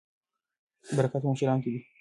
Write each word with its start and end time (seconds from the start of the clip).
برکت 0.97 1.19
په 1.23 1.29
مشرانو 1.33 1.63
کې 1.63 1.69
دی. 1.73 1.81